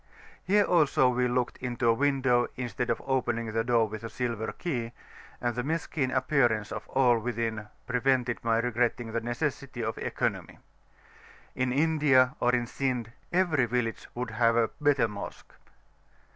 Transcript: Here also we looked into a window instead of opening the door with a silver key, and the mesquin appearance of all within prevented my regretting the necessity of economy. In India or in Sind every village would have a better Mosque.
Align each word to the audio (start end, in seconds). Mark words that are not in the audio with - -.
Here 0.43 0.63
also 0.63 1.09
we 1.09 1.27
looked 1.27 1.57
into 1.57 1.87
a 1.87 1.93
window 1.93 2.47
instead 2.55 2.89
of 2.89 2.99
opening 3.05 3.51
the 3.51 3.63
door 3.63 3.87
with 3.87 4.03
a 4.03 4.09
silver 4.09 4.51
key, 4.51 4.93
and 5.39 5.53
the 5.55 5.61
mesquin 5.61 6.09
appearance 6.09 6.71
of 6.71 6.87
all 6.87 7.19
within 7.19 7.67
prevented 7.85 8.43
my 8.43 8.57
regretting 8.57 9.11
the 9.11 9.21
necessity 9.21 9.83
of 9.83 9.99
economy. 9.99 10.57
In 11.53 11.71
India 11.71 12.33
or 12.39 12.51
in 12.55 12.65
Sind 12.65 13.11
every 13.31 13.65
village 13.67 14.07
would 14.15 14.31
have 14.31 14.55
a 14.55 14.71
better 14.81 15.07
Mosque. 15.07 15.53